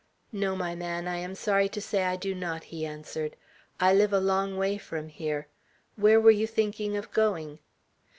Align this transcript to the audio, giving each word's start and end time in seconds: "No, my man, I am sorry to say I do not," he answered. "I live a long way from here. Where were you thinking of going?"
"No, 0.31 0.55
my 0.55 0.73
man, 0.73 1.07
I 1.07 1.17
am 1.17 1.35
sorry 1.35 1.69
to 1.69 1.79
say 1.79 2.05
I 2.05 2.15
do 2.15 2.33
not," 2.33 2.63
he 2.63 2.87
answered. 2.87 3.35
"I 3.79 3.93
live 3.93 4.11
a 4.11 4.19
long 4.19 4.57
way 4.57 4.79
from 4.79 5.09
here. 5.09 5.45
Where 5.95 6.19
were 6.19 6.31
you 6.31 6.47
thinking 6.47 6.97
of 6.97 7.11
going?" 7.11 7.59